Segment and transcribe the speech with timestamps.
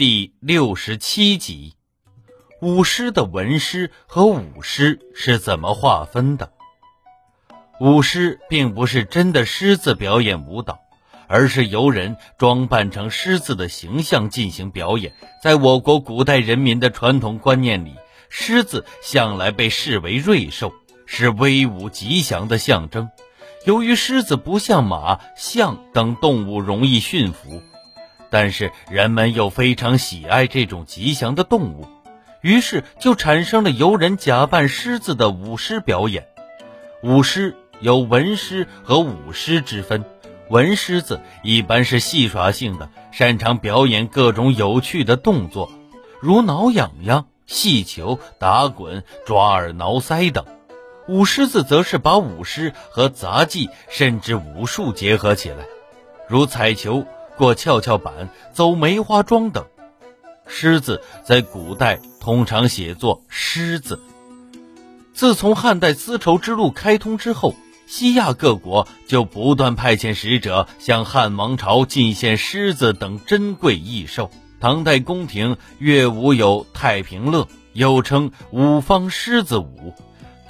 [0.00, 1.74] 第六十七集：
[2.62, 6.54] 舞狮的文狮和武狮是怎么划分的？
[7.82, 10.78] 舞狮并不是真的狮子表演舞蹈，
[11.26, 15.12] 而是由人装扮成狮子的形象进行表演。
[15.42, 17.92] 在我国古代人民的传统观念里，
[18.30, 20.72] 狮子向来被视为瑞兽，
[21.04, 23.10] 是威武吉祥的象征。
[23.66, 27.62] 由于狮子不像马、象等动物容易驯服。
[28.30, 31.88] 但是人们又非常喜爱这种吉祥的动物，
[32.40, 36.28] 于是就产生了由人假扮狮子的舞狮表演。
[37.02, 40.04] 舞狮有文狮和武狮之分，
[40.48, 45.70] 文狮子一般是戏耍性的，擅长表演各种有趣的动作，
[46.20, 50.44] 如挠痒痒、戏球、打滚、抓耳挠腮等；
[51.08, 55.64] 舞狮子则是把舞狮和杂技甚至武术结合起来，
[56.28, 57.04] 如彩球。
[57.40, 59.64] 过跷跷板、走梅花桩等，
[60.46, 63.98] 狮子在古代通常写作狮子。
[65.14, 67.54] 自从汉代丝绸之路开通之后，
[67.86, 74.30] 西亚各国就不断派遣使者向汉王朝进献狮子等珍贵异兽。
[74.60, 79.94] 唐代宫廷乐舞有《太平乐》，又称五方狮子舞。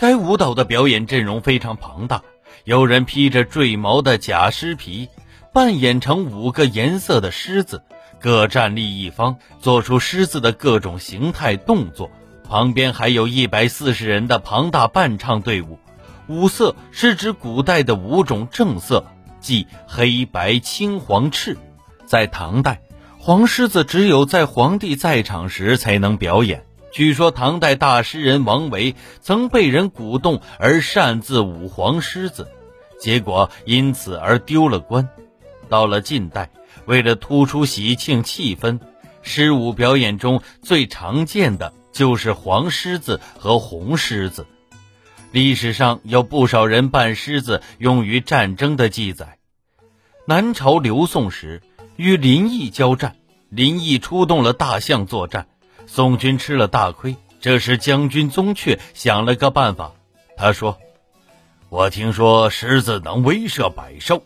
[0.00, 2.22] 该舞蹈的表演阵容非常庞大，
[2.64, 5.08] 有人披着坠毛的假狮皮。
[5.52, 7.82] 扮演成五个颜色的狮子，
[8.20, 12.08] 各站立一方，做出狮子的各种形态动作。
[12.48, 15.78] 旁边还有一百四十人的庞大伴唱队伍。
[16.28, 19.04] 五色是指古代的五种正色，
[19.40, 21.56] 即黑白青黄赤。
[22.06, 22.80] 在唐代，
[23.18, 26.64] 黄狮子只有在皇帝在场时才能表演。
[26.92, 32.48] 据说唐代大诗人王维曾被人鼓动而擅自舞黄狮子，
[33.00, 35.08] 结果因此而丢了官。
[35.70, 36.50] 到了近代，
[36.84, 38.80] 为了突出喜庆气氛，
[39.22, 44.46] 狮舞表演中最常见的就是黄狮子和红狮子。
[45.30, 49.38] 历史上有不少人扮狮子用于战争的记载。
[50.26, 51.62] 南朝刘宋时，
[51.96, 53.16] 与林毅交战，
[53.48, 55.46] 林毅出动了大象作战，
[55.86, 57.16] 宋军吃了大亏。
[57.40, 59.92] 这时，将军宗悫想了个办法，
[60.36, 60.78] 他说
[61.70, 64.22] ：“我听说狮子能威慑百兽。”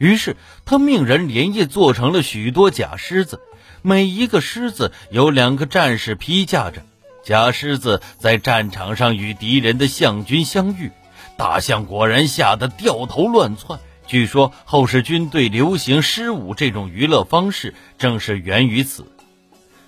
[0.00, 0.34] 于是
[0.64, 3.38] 他命人连夜做成了许多假狮子，
[3.82, 6.82] 每一个狮子有两个战士披驾着。
[7.22, 10.90] 假狮子在战场上与敌人的象军相遇，
[11.36, 13.78] 大象果然吓得掉头乱窜。
[14.06, 19.04] 据说后世军队流行狮舞这种娱乐方式，正是源于此。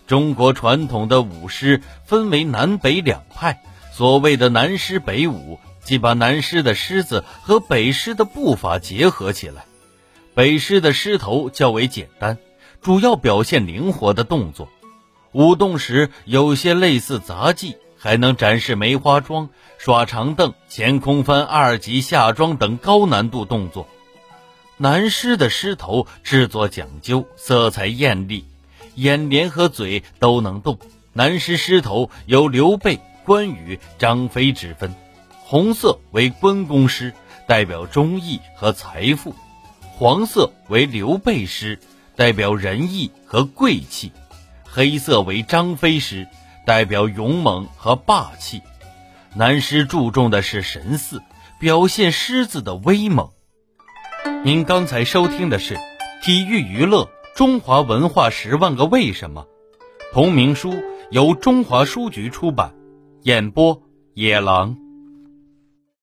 [0.06, 3.62] 中国传统的舞狮分为南北两派，
[3.94, 9.64] 所谓的南狮北舞，即把南狮的狮子和北狮的步伐结合起来。
[10.34, 12.38] 北狮的狮头较为简单，
[12.80, 14.70] 主要表现灵活的动作。
[15.32, 23.86] 舞动时有些类似杂技，还能展示梅花桩、耍长凳、前空翻、二级下桩等高难度动作。
[24.78, 28.46] 南狮的狮头制作讲究，色彩艳丽，
[28.94, 30.78] 眼帘和嘴都能动。
[31.12, 34.94] 南狮狮头有刘备、关羽、张飞之分，
[35.44, 37.12] 红色为关公狮，
[37.46, 39.34] 代表忠义和财富。
[40.02, 41.78] 黄色为刘备狮，
[42.16, 44.10] 代表仁义和贵气；
[44.64, 46.26] 黑色为张飞狮，
[46.66, 48.62] 代表勇猛和霸气。
[49.36, 51.22] 南狮注重的是神似，
[51.60, 53.30] 表现狮子的威猛。
[54.42, 55.76] 您刚才收听的是
[56.24, 59.46] 《体育娱乐中华文化十万个为什么》，
[60.12, 60.74] 同名书
[61.12, 62.74] 由中华书局出版，
[63.22, 63.80] 演播
[64.14, 64.76] 野狼。